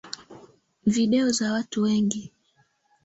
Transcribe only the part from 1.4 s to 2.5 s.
watu wengi.